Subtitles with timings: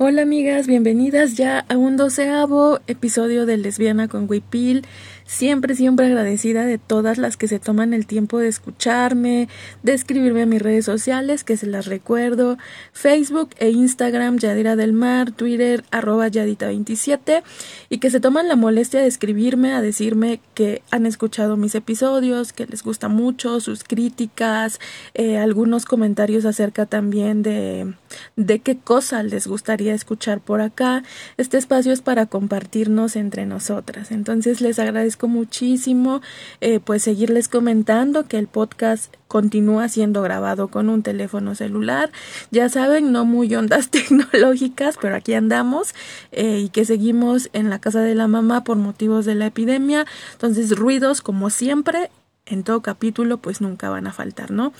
[0.00, 4.86] Hola amigas, bienvenidas ya a un doceavo episodio de Lesbiana con Wipil.
[5.24, 9.48] Siempre, siempre agradecida de todas las que se toman el tiempo de escucharme,
[9.82, 12.58] de escribirme a mis redes sociales, que se las recuerdo,
[12.92, 17.42] Facebook e Instagram, Yadira del Mar, Twitter, arroba Yadita27,
[17.90, 22.54] y que se toman la molestia de escribirme a decirme que han escuchado mis episodios,
[22.54, 24.80] que les gusta mucho, sus críticas,
[25.12, 27.92] eh, algunos comentarios acerca también de,
[28.36, 31.02] de qué cosa les gustaría escuchar por acá.
[31.36, 34.10] Este espacio es para compartirnos entre nosotras.
[34.10, 36.20] Entonces les agradezco muchísimo
[36.60, 42.10] eh, pues seguirles comentando que el podcast continúa siendo grabado con un teléfono celular.
[42.50, 45.94] Ya saben, no muy ondas tecnológicas, pero aquí andamos
[46.32, 50.06] eh, y que seguimos en la casa de la mamá por motivos de la epidemia.
[50.32, 52.10] Entonces, ruidos como siempre.
[52.50, 54.72] En todo capítulo, pues nunca van a faltar, ¿no?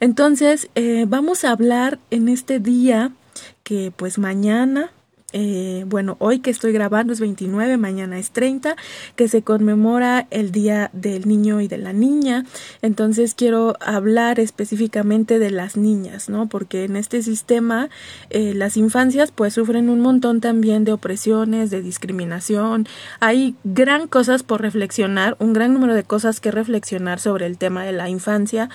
[0.00, 3.12] Entonces, eh, vamos a hablar en este día
[3.62, 4.92] que pues mañana
[5.32, 8.76] eh, bueno, hoy que estoy grabando es 29, mañana es 30,
[9.16, 12.44] que se conmemora el Día del Niño y de la Niña.
[12.82, 16.48] Entonces quiero hablar específicamente de las niñas, ¿no?
[16.48, 17.88] Porque en este sistema
[18.30, 22.86] eh, las infancias pues sufren un montón también de opresiones, de discriminación.
[23.20, 27.84] Hay gran cosas por reflexionar, un gran número de cosas que reflexionar sobre el tema
[27.84, 28.68] de la infancia,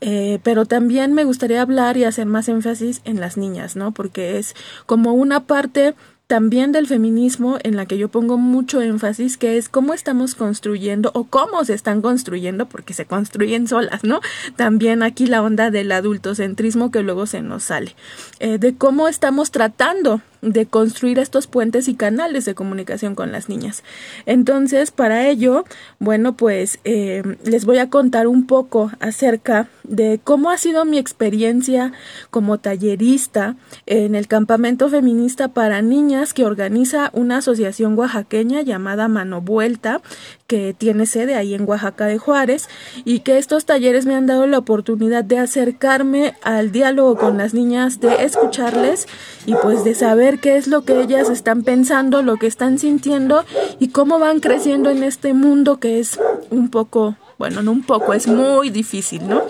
[0.00, 3.92] eh, pero también me gustaría hablar y hacer más énfasis en las niñas, ¿no?
[3.92, 4.54] Porque es
[4.86, 5.94] como una parte
[6.28, 11.10] también del feminismo en la que yo pongo mucho énfasis, que es cómo estamos construyendo
[11.14, 14.20] o cómo se están construyendo, porque se construyen solas, ¿no?
[14.54, 17.96] También aquí la onda del adultocentrismo que luego se nos sale,
[18.40, 23.48] eh, de cómo estamos tratando de construir estos puentes y canales de comunicación con las
[23.48, 23.82] niñas.
[24.26, 25.64] Entonces, para ello,
[25.98, 30.98] bueno, pues eh, les voy a contar un poco acerca de cómo ha sido mi
[30.98, 31.92] experiencia
[32.30, 39.40] como tallerista en el campamento feminista para niñas que organiza una asociación oaxaqueña llamada Mano
[39.40, 40.02] Vuelta,
[40.46, 42.68] que tiene sede ahí en Oaxaca de Juárez,
[43.04, 47.54] y que estos talleres me han dado la oportunidad de acercarme al diálogo con las
[47.54, 49.06] niñas, de escucharles
[49.46, 53.44] y pues de saber qué es lo que ellas están pensando, lo que están sintiendo
[53.80, 58.12] y cómo van creciendo en este mundo que es un poco, bueno, no un poco,
[58.12, 59.42] es muy difícil, ¿no?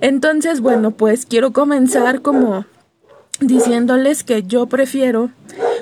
[0.00, 2.64] Entonces, bueno, pues quiero comenzar como
[3.40, 5.30] diciéndoles que yo prefiero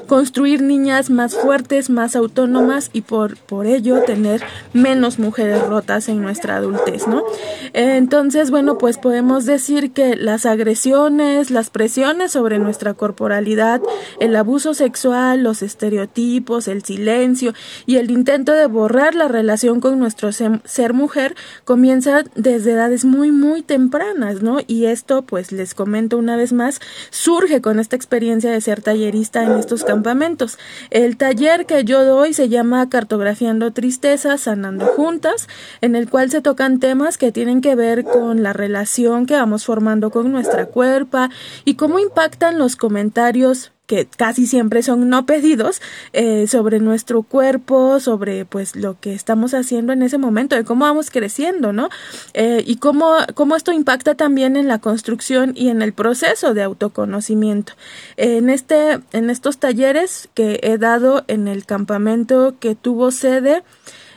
[0.06, 4.42] construir niñas más fuertes, más autónomas y por, por ello tener
[4.72, 7.24] menos mujeres rotas en nuestra adultez, ¿no?
[7.72, 13.80] Entonces, bueno, pues podemos decir que las agresiones, las presiones sobre nuestra corporalidad,
[14.20, 17.54] el abuso sexual, los estereotipos, el silencio
[17.86, 21.34] y el intento de borrar la relación con nuestro ser mujer
[21.64, 24.58] comienza desde edades muy, muy tempranas, ¿no?
[24.66, 26.80] Y esto, pues les comento una vez más,
[27.10, 30.58] surge con esta experiencia de ser tallerista en estos campamentos.
[30.91, 35.48] El taller que yo doy se llama Cartografiando Tristezas, Sanando Juntas,
[35.82, 39.66] en el cual se tocan temas que tienen que ver con la relación que vamos
[39.66, 41.28] formando con nuestra cuerpa
[41.66, 45.82] y cómo impactan los comentarios que casi siempre son no pedidos
[46.14, 50.86] eh, sobre nuestro cuerpo, sobre pues lo que estamos haciendo en ese momento, de cómo
[50.86, 51.91] vamos creciendo, ¿no?
[52.32, 56.62] Eh, y cómo, cómo esto impacta también en la construcción y en el proceso de
[56.62, 57.75] autoconocimiento.
[58.16, 63.62] en este, en estos talleres que he dado en el campamento que tuvo sede,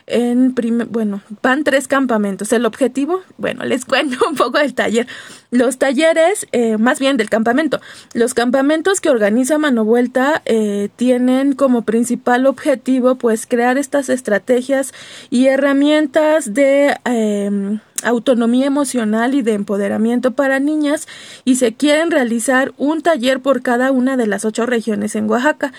[0.07, 2.51] en primer, bueno, van tres campamentos.
[2.53, 5.07] El objetivo, bueno, les cuento un poco del taller.
[5.51, 7.79] Los talleres, eh, más bien del campamento,
[8.13, 14.93] los campamentos que organiza Mano Vuelta eh, tienen como principal objetivo, pues, crear estas estrategias
[15.29, 21.07] y herramientas de eh, autonomía emocional y de empoderamiento para niñas
[21.43, 25.73] y se quieren realizar un taller por cada una de las ocho regiones en Oaxaca.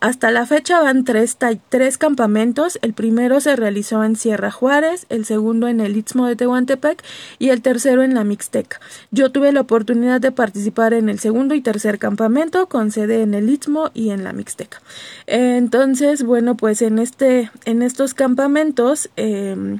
[0.00, 1.36] Hasta la fecha van tres,
[1.68, 2.78] tres campamentos.
[2.82, 7.02] El primero se realizó en Sierra Juárez, el segundo en el Istmo de Tehuantepec
[7.38, 8.80] y el tercero en la Mixteca.
[9.10, 13.34] Yo tuve la oportunidad de participar en el segundo y tercer campamento con sede en
[13.34, 14.80] el Istmo y en la Mixteca.
[15.26, 19.78] Entonces, bueno, pues en este, en estos campamentos, eh,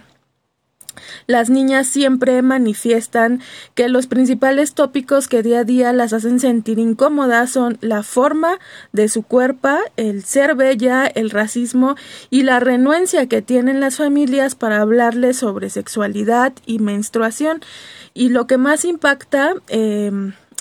[1.27, 3.41] las niñas siempre manifiestan
[3.75, 8.59] que los principales tópicos que día a día las hacen sentir incómodas son la forma
[8.93, 11.97] de su cuerpo, el ser bella, el racismo
[12.31, 17.61] y la renuencia que tienen las familias para hablarles sobre sexualidad y menstruación.
[18.15, 20.11] Y lo que más impacta eh,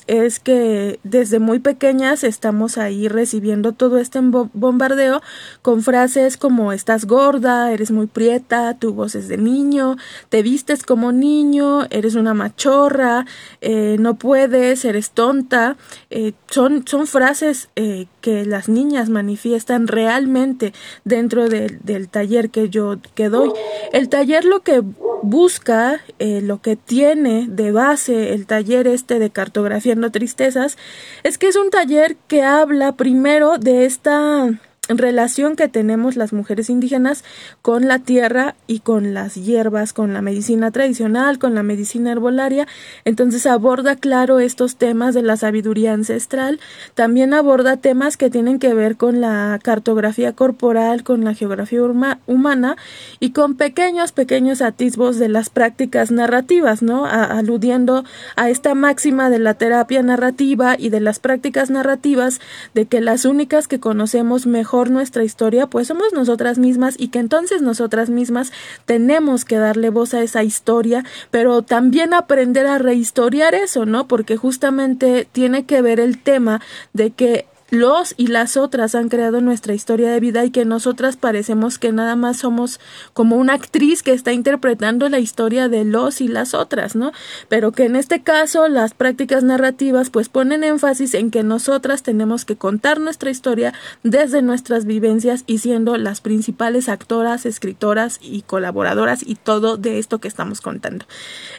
[0.07, 5.21] es que desde muy pequeñas estamos ahí recibiendo todo este bombardeo
[5.61, 9.97] con frases como estás gorda, eres muy prieta, tu voz es de niño,
[10.29, 13.25] te vistes como niño, eres una machorra,
[13.61, 15.77] eh, no puedes, eres tonta.
[16.09, 20.73] Eh, son, son frases eh, que las niñas manifiestan realmente
[21.03, 23.51] dentro del taller que yo que doy.
[23.91, 24.83] El taller lo que
[25.25, 30.77] busca, lo que tiene de base el taller este de cartografiando tristezas,
[31.23, 34.49] es que es un taller que habla primero de esta
[34.89, 37.23] relación que tenemos las mujeres indígenas
[37.61, 42.67] con la tierra y con las hierbas, con la medicina tradicional, con la medicina herbolaria.
[43.03, 46.59] Entonces aborda, claro, estos temas de la sabiduría ancestral.
[46.93, 51.81] También aborda temas que tienen que ver con la cartografía corporal, con la geografía
[52.27, 52.77] humana
[53.19, 57.05] y con pequeños, pequeños atisbos de las prácticas narrativas, ¿no?
[57.05, 58.03] aludiendo
[58.35, 62.39] a esta máxima de la terapia narrativa y de las prácticas narrativas
[62.73, 67.19] de que las únicas que conocemos mejor nuestra historia, pues somos nosotras mismas y que
[67.19, 68.51] entonces nosotras mismas
[68.85, 74.07] tenemos que darle voz a esa historia, pero también aprender a rehistoriar eso, ¿no?
[74.07, 76.61] Porque justamente tiene que ver el tema
[76.93, 77.45] de que
[77.75, 81.91] los y las otras han creado nuestra historia de vida y que nosotras parecemos que
[81.91, 82.79] nada más somos
[83.13, 87.11] como una actriz que está interpretando la historia de los y las otras, ¿no?
[87.49, 92.45] Pero que en este caso las prácticas narrativas pues ponen énfasis en que nosotras tenemos
[92.45, 93.73] que contar nuestra historia
[94.03, 100.19] desde nuestras vivencias y siendo las principales actoras, escritoras y colaboradoras y todo de esto
[100.19, 101.05] que estamos contando.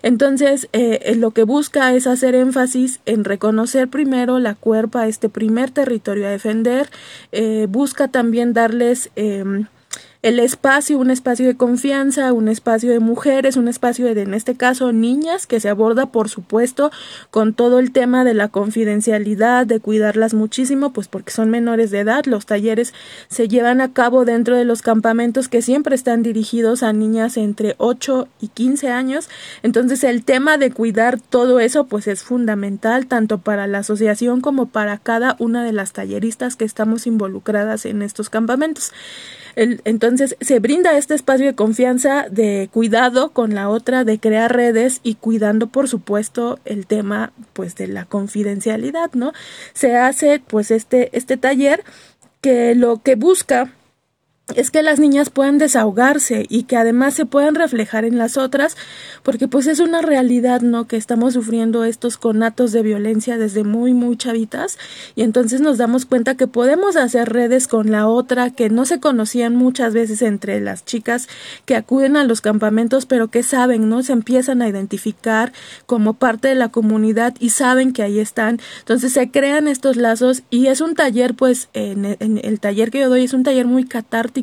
[0.02, 5.70] Entonces, eh, lo que busca es hacer énfasis en reconocer primero la cuerpa, este primer
[5.70, 6.88] territorio territorio a defender,
[7.32, 9.66] eh, busca también darles em,
[10.26, 14.56] el espacio, un espacio de confianza, un espacio de mujeres, un espacio de, en este
[14.56, 16.90] caso, niñas, que se aborda, por supuesto,
[17.30, 22.00] con todo el tema de la confidencialidad, de cuidarlas muchísimo, pues porque son menores de
[22.00, 22.24] edad.
[22.24, 22.92] Los talleres
[23.28, 27.76] se llevan a cabo dentro de los campamentos que siempre están dirigidos a niñas entre
[27.78, 29.30] 8 y 15 años.
[29.62, 34.66] Entonces, el tema de cuidar todo eso, pues es fundamental, tanto para la asociación como
[34.66, 38.90] para cada una de las talleristas que estamos involucradas en estos campamentos
[39.56, 45.00] entonces se brinda este espacio de confianza, de cuidado con la otra, de crear redes
[45.02, 49.32] y cuidando, por supuesto, el tema pues de la confidencialidad, ¿no?
[49.72, 51.84] Se hace pues este, este taller
[52.42, 53.72] que lo que busca
[54.54, 58.76] es que las niñas puedan desahogarse y que además se puedan reflejar en las otras,
[59.24, 60.86] porque pues es una realidad, ¿no?
[60.86, 64.78] Que estamos sufriendo estos conatos de violencia desde muy, muy chavitas
[65.16, 69.00] y entonces nos damos cuenta que podemos hacer redes con la otra que no se
[69.00, 71.26] conocían muchas veces entre las chicas
[71.64, 74.04] que acuden a los campamentos, pero que saben, ¿no?
[74.04, 75.52] Se empiezan a identificar
[75.86, 78.60] como parte de la comunidad y saben que ahí están.
[78.78, 83.08] Entonces se crean estos lazos y es un taller, pues, en, el taller que yo
[83.08, 84.35] doy es un taller muy catártico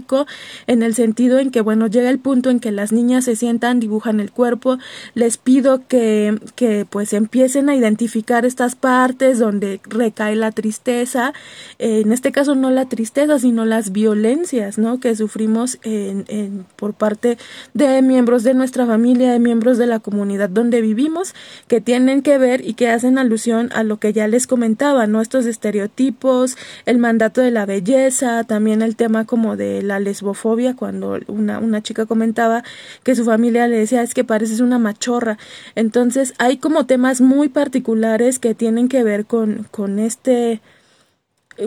[0.68, 3.80] en el sentido en que, bueno, llega el punto en que las niñas se sientan,
[3.80, 4.78] dibujan el cuerpo,
[5.14, 11.34] les pido que, que pues empiecen a identificar estas partes donde recae la tristeza,
[11.80, 15.00] en este caso no la tristeza, sino las violencias, ¿no?
[15.00, 17.38] Que sufrimos en, por parte
[17.74, 21.36] de miembros de nuestra familia, de miembros de la comunidad donde vivimos,
[21.68, 25.22] que tienen que ver y que hacen alusión a lo que ya les comentaba, ¿no?
[25.22, 31.20] Estos estereotipos, el mandato de la belleza, también el tema como de la lesbofobia cuando
[31.28, 32.64] una, una chica comentaba
[33.04, 35.38] que su familia le decía es que pareces una machorra.
[35.76, 40.62] Entonces hay como temas muy particulares que tienen que ver con, con este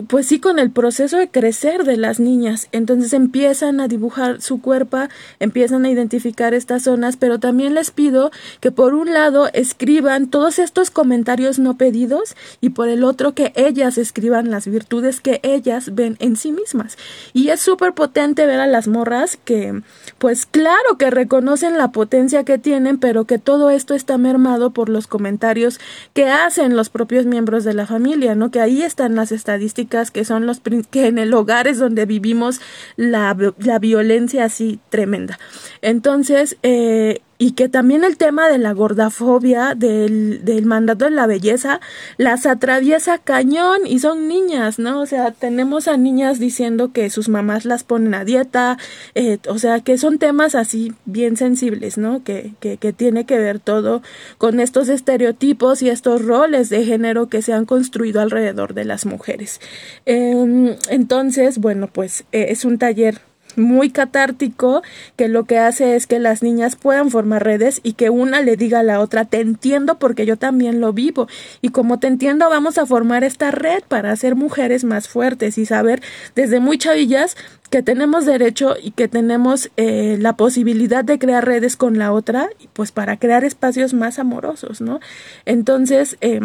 [0.07, 2.67] pues sí, con el proceso de crecer de las niñas.
[2.71, 4.97] Entonces empiezan a dibujar su cuerpo,
[5.39, 10.59] empiezan a identificar estas zonas, pero también les pido que por un lado escriban todos
[10.59, 15.95] estos comentarios no pedidos y por el otro que ellas escriban las virtudes que ellas
[15.95, 16.97] ven en sí mismas.
[17.33, 19.81] Y es súper potente ver a las morras que,
[20.17, 24.89] pues claro que reconocen la potencia que tienen, pero que todo esto está mermado por
[24.89, 25.79] los comentarios
[26.13, 28.51] que hacen los propios miembros de la familia, ¿no?
[28.51, 32.59] Que ahí están las estadísticas que son los que en el hogar es donde vivimos
[32.95, 35.39] la, la violencia así tremenda.
[35.81, 41.27] Entonces, eh, y que también el tema de la gordafobia, del, del mandato de la
[41.27, 41.79] belleza,
[42.17, 45.01] las atraviesa cañón y son niñas, ¿no?
[45.01, 48.77] O sea, tenemos a niñas diciendo que sus mamás las ponen a dieta,
[49.15, 52.23] eh, o sea, que son temas así bien sensibles, ¿no?
[52.23, 54.01] Que, que, que tiene que ver todo
[54.37, 59.05] con estos estereotipos y estos roles de género que se han construido alrededor de las
[59.05, 59.61] mujeres.
[60.05, 63.21] Em, entonces, bueno, pues eh, es un taller
[63.57, 64.81] muy catártico
[65.15, 68.55] que lo que hace es que las niñas puedan formar redes y que una le
[68.55, 71.27] diga a la otra, te entiendo porque yo también lo vivo
[71.61, 75.65] y como te entiendo vamos a formar esta red para ser mujeres más fuertes y
[75.65, 76.01] saber
[76.35, 77.35] desde muy chavillas
[77.69, 82.49] que tenemos derecho y que tenemos eh, la posibilidad de crear redes con la otra,
[82.73, 84.99] pues para crear espacios más amorosos, ¿no?
[85.45, 86.39] Entonces, eh,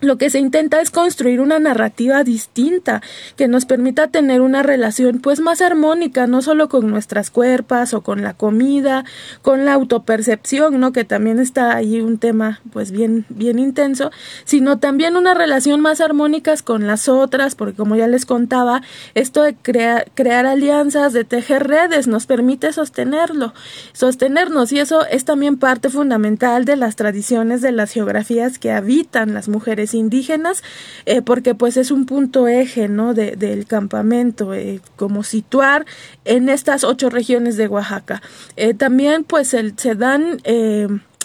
[0.00, 3.02] lo que se intenta es construir una narrativa distinta
[3.36, 8.02] que nos permita tener una relación pues más armónica, no solo con nuestras cuerpas o
[8.02, 9.04] con la comida,
[9.42, 10.92] con la autopercepción, ¿no?
[10.92, 14.10] que también está ahí un tema pues bien bien intenso,
[14.44, 18.82] sino también una relación más armónica con las otras, porque como ya les contaba,
[19.14, 23.52] esto de crear crear alianzas, de tejer redes nos permite sostenerlo,
[23.92, 29.34] sostenernos y eso es también parte fundamental de las tradiciones de las geografías que habitan
[29.34, 30.62] las mujeres indígenas,
[31.04, 33.14] eh, porque pues es un punto eje, ¿no?
[33.14, 35.86] De, del campamento, eh, como situar
[36.24, 38.22] en estas ocho regiones de Oaxaca.
[38.56, 40.40] Eh, también pues el, se dan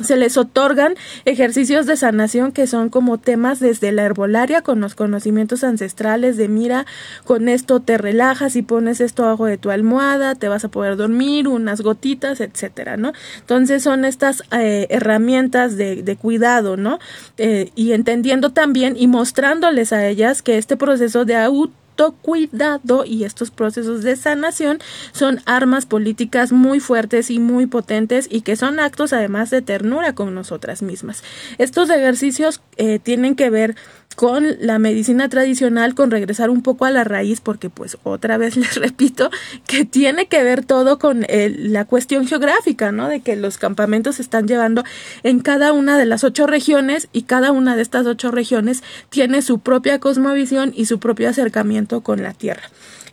[0.04, 4.96] se les otorgan ejercicios de sanación que son como temas desde la herbolaria con los
[4.96, 6.86] conocimientos ancestrales de mira,
[7.26, 10.96] con esto te relajas y pones esto abajo de tu almohada, te vas a poder
[10.96, 13.14] dormir, unas gotitas, etcétera, ¿no?
[13.40, 17.00] Entonces son estas eh, herramientas de, de, cuidado, ¿no?
[17.38, 21.81] Eh, y entendiendo también y mostrándoles a ellas que este proceso de auto
[22.22, 24.80] cuidado y estos procesos de sanación
[25.12, 30.14] son armas políticas muy fuertes y muy potentes y que son actos además de ternura
[30.14, 31.24] con nosotras mismas.
[31.58, 33.76] Estos ejercicios eh, tienen que ver
[34.16, 38.56] con la medicina tradicional, con regresar un poco a la raíz, porque pues otra vez
[38.58, 39.30] les repito
[39.68, 43.08] que tiene que ver todo con la cuestión geográfica, ¿no?
[43.08, 44.84] De que los campamentos se están llevando
[45.24, 49.42] en cada una de las ocho regiones y cada una de estas ocho regiones tiene
[49.42, 52.64] su propia cosmovisión y su propio acercamiento con la tierra.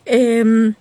[0.05, 0.75] Em,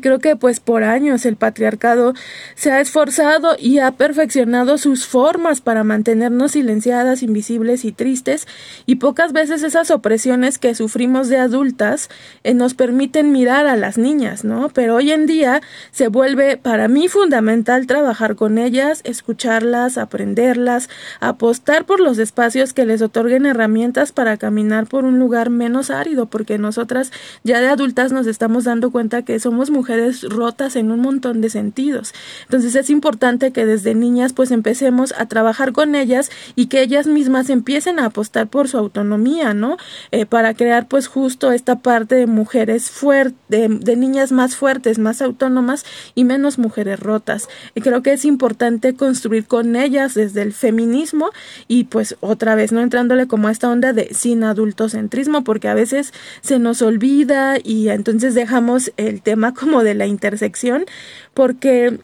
[0.00, 2.14] Creo que pues por años el patriarcado
[2.54, 8.48] se ha esforzado y ha perfeccionado sus formas para mantenernos silenciadas, invisibles y tristes
[8.86, 12.08] y pocas veces esas opresiones que sufrimos de adultas
[12.42, 14.70] eh, nos permiten mirar a las niñas, ¿no?
[14.70, 20.88] Pero hoy en día se vuelve para mí fundamental trabajar con ellas, escucharlas, aprenderlas,
[21.20, 26.26] apostar por los espacios que les otorguen herramientas para caminar por un lugar menos árido
[26.26, 27.12] porque nosotras
[27.44, 29.81] ya de adultas nos estamos dando cuenta que somos mujeres
[30.28, 32.14] rotas en un montón de sentidos.
[32.44, 37.06] Entonces es importante que desde niñas pues empecemos a trabajar con ellas y que ellas
[37.06, 39.76] mismas empiecen a apostar por su autonomía, ¿no?
[40.10, 45.22] Eh, para crear pues justo esta parte de mujeres fuertes, de, niñas más fuertes, más
[45.22, 45.84] autónomas
[46.14, 47.48] y menos mujeres rotas.
[47.74, 51.30] Y creo que es importante construir con ellas desde el feminismo
[51.68, 55.74] y pues otra vez no entrándole como a esta onda de sin adultocentrismo porque a
[55.74, 60.84] veces se nos olvida y entonces dejamos el tema como de la intersección,
[61.32, 61.98] porque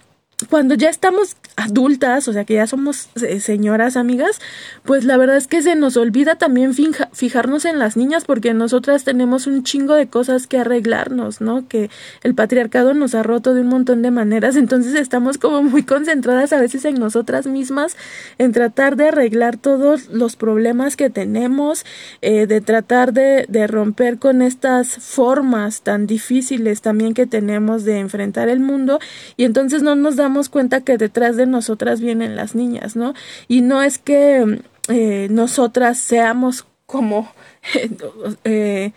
[0.48, 4.40] cuando ya estamos adultas, o sea que ya somos eh, señoras amigas,
[4.84, 9.02] pues la verdad es que se nos olvida también fijarnos en las niñas porque nosotras
[9.02, 11.66] tenemos un chingo de cosas que arreglarnos, ¿no?
[11.66, 11.90] Que
[12.22, 16.52] el patriarcado nos ha roto de un montón de maneras, entonces estamos como muy concentradas
[16.52, 17.96] a veces en nosotras mismas,
[18.38, 21.84] en tratar de arreglar todos los problemas que tenemos,
[22.22, 27.98] eh, de tratar de, de romper con estas formas tan difíciles también que tenemos de
[27.98, 29.00] enfrentar el mundo
[29.36, 33.14] y entonces no nos damos cuenta que detrás de nosotras vienen las niñas, ¿no?
[33.48, 37.30] Y no es que eh, nosotras seamos como
[38.44, 38.92] eh,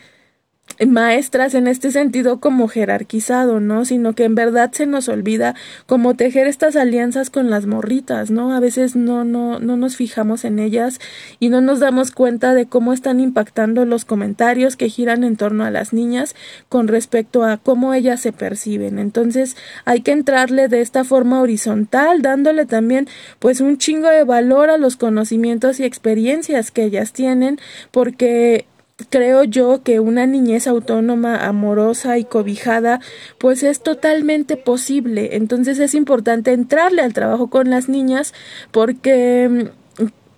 [0.87, 3.85] maestras en este sentido como jerarquizado, ¿no?
[3.85, 8.53] Sino que en verdad se nos olvida como tejer estas alianzas con las morritas, ¿no?
[8.53, 10.99] A veces no, no, no nos fijamos en ellas
[11.39, 15.63] y no nos damos cuenta de cómo están impactando los comentarios que giran en torno
[15.63, 16.35] a las niñas
[16.69, 18.99] con respecto a cómo ellas se perciben.
[18.99, 23.07] Entonces hay que entrarle de esta forma horizontal, dándole también
[23.39, 27.59] pues un chingo de valor a los conocimientos y experiencias que ellas tienen,
[27.91, 28.65] porque
[29.09, 32.99] creo yo que una niñez autónoma, amorosa y cobijada,
[33.37, 35.35] pues es totalmente posible.
[35.35, 38.33] Entonces es importante entrarle al trabajo con las niñas
[38.71, 39.71] porque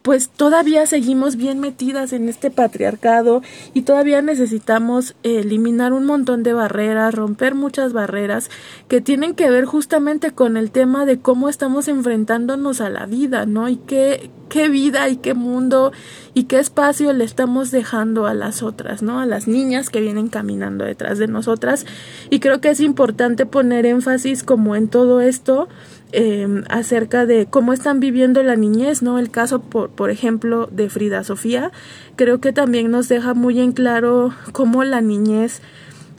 [0.03, 3.41] pues todavía seguimos bien metidas en este patriarcado
[3.73, 8.51] y todavía necesitamos eliminar un montón de barreras, romper muchas barreras
[8.89, 13.45] que tienen que ver justamente con el tema de cómo estamos enfrentándonos a la vida,
[13.45, 13.69] ¿no?
[13.69, 15.93] Y qué, qué vida y qué mundo
[16.33, 19.21] y qué espacio le estamos dejando a las otras, ¿no?
[19.21, 21.85] A las niñas que vienen caminando detrás de nosotras.
[22.29, 25.69] Y creo que es importante poner énfasis como en todo esto
[26.13, 29.19] eh, acerca de cómo están viviendo la niñez, ¿no?
[29.19, 31.71] El caso, por, por ejemplo, de Frida Sofía,
[32.15, 35.61] creo que también nos deja muy en claro cómo la niñez,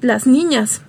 [0.00, 0.82] las niñas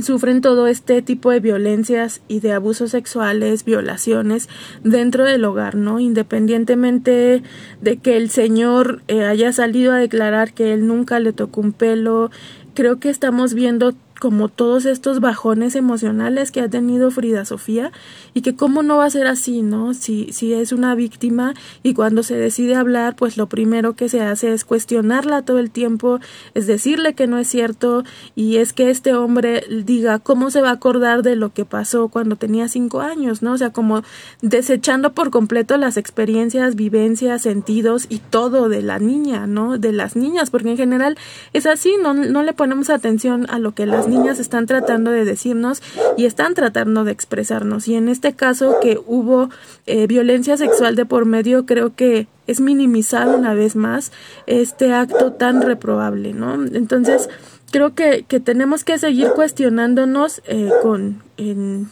[0.00, 4.48] sufren todo este tipo de violencias y de abusos sexuales, violaciones
[4.84, 5.98] dentro del hogar, ¿no?
[5.98, 7.42] Independientemente
[7.80, 11.72] de que el señor eh, haya salido a declarar que él nunca le tocó un
[11.72, 12.30] pelo,
[12.74, 17.90] creo que estamos viendo como todos estos bajones emocionales que ha tenido Frida Sofía
[18.34, 19.94] y que cómo no va a ser así, ¿no?
[19.94, 24.20] Si, si es una víctima y cuando se decide hablar, pues lo primero que se
[24.20, 26.20] hace es cuestionarla todo el tiempo,
[26.54, 28.04] es decirle que no es cierto
[28.36, 32.08] y es que este hombre diga cómo se va a acordar de lo que pasó
[32.08, 33.52] cuando tenía cinco años, ¿no?
[33.54, 34.02] O sea, como
[34.42, 39.78] desechando por completo las experiencias, vivencias, sentidos y todo de la niña, ¿no?
[39.78, 41.16] De las niñas, porque en general
[41.54, 45.24] es así, no, no le ponemos atención a lo que las niñas están tratando de
[45.24, 45.82] decirnos
[46.16, 47.88] y están tratando de expresarnos.
[47.88, 49.48] Y en este caso que hubo
[49.86, 54.12] eh, violencia sexual de por medio, creo que es minimizar una vez más
[54.46, 56.54] este acto tan reprobable, ¿no?
[56.54, 57.28] Entonces,
[57.70, 61.22] creo que, que tenemos que seguir cuestionándonos eh, con...
[61.36, 61.88] En,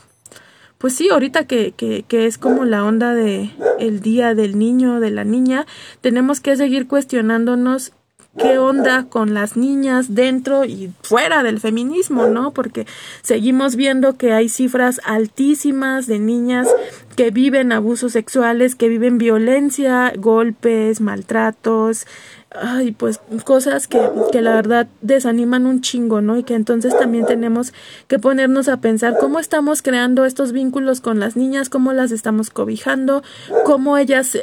[0.79, 5.01] pues sí, ahorita que, que, que, es como la onda de el día del niño,
[5.01, 5.67] de la niña,
[6.01, 7.93] tenemos que seguir cuestionándonos
[8.39, 12.53] qué onda con las niñas dentro y fuera del feminismo, ¿no?
[12.53, 12.87] Porque
[13.23, 16.69] seguimos viendo que hay cifras altísimas de niñas
[17.17, 22.07] que viven abusos sexuales, que viven violencia, golpes, maltratos,
[22.51, 24.01] ay, pues cosas que,
[24.33, 26.39] que la verdad desaniman un chingo, ¿no?
[26.39, 27.73] Y que entonces también tenemos
[28.07, 32.51] que ponernos a pensar cómo estamos creando estos vínculos con las niñas, cómo las estamos
[32.51, 33.23] cobijando,
[33.65, 34.39] cómo ellas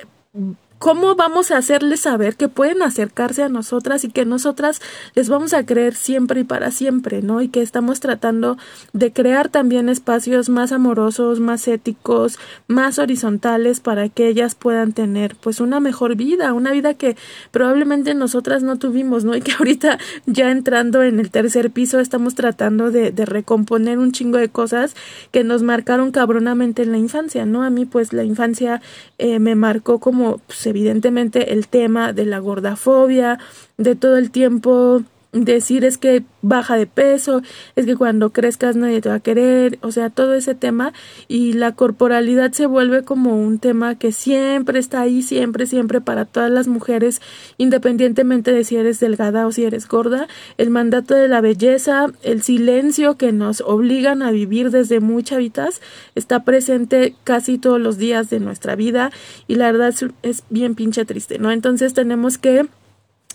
[0.78, 4.82] ¿Cómo vamos a hacerles saber que pueden acercarse a nosotras y que nosotras
[5.16, 7.42] les vamos a creer siempre y para siempre, ¿no?
[7.42, 8.58] Y que estamos tratando
[8.92, 15.36] de crear también espacios más amorosos, más éticos, más horizontales para que ellas puedan tener
[15.38, 17.16] pues una mejor vida, una vida que
[17.52, 19.36] probablemente nosotras no tuvimos, ¿no?
[19.36, 24.12] Y que ahorita ya entrando en el tercer piso estamos tratando de, de recomponer un
[24.12, 24.94] chingo de cosas
[25.32, 27.64] que nos marcaron cabronamente en la infancia, ¿no?
[27.64, 28.82] A mí pues la infancia
[29.18, 33.40] eh, me marcó como pues, evidentemente el tema de la gordafobia,
[33.78, 35.04] de todo el tiempo
[35.44, 37.42] decir es que baja de peso,
[37.76, 40.94] es que cuando crezcas nadie te va a querer, o sea, todo ese tema
[41.28, 46.24] y la corporalidad se vuelve como un tema que siempre está ahí, siempre, siempre para
[46.24, 47.22] todas las mujeres,
[47.58, 50.28] independientemente de si eres delgada o si eres gorda,
[50.58, 55.82] el mandato de la belleza, el silencio que nos obligan a vivir desde muy chavitas,
[56.16, 59.12] está presente casi todos los días de nuestra vida
[59.48, 61.52] y la verdad es, es bien pinche triste, ¿no?
[61.52, 62.68] Entonces tenemos que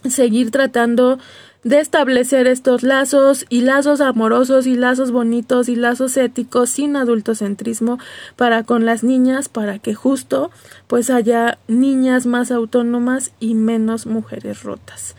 [0.09, 1.19] seguir tratando
[1.63, 7.99] de establecer estos lazos y lazos amorosos y lazos bonitos y lazos éticos sin adultocentrismo
[8.37, 10.51] para con las niñas para que justo
[10.87, 15.17] pues haya niñas más autónomas y menos mujeres rotas.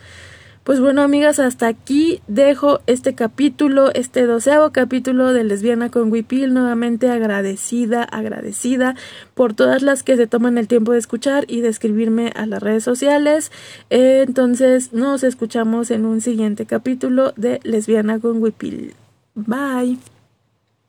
[0.64, 6.54] Pues bueno, amigas, hasta aquí dejo este capítulo, este doceavo capítulo de Lesbiana con Wipil.
[6.54, 8.94] Nuevamente agradecida, agradecida
[9.34, 12.62] por todas las que se toman el tiempo de escuchar y de escribirme a las
[12.62, 13.50] redes sociales.
[13.90, 18.94] entonces, nos escuchamos en un siguiente capítulo de Lesbiana con Wipil.
[19.34, 20.11] Bye.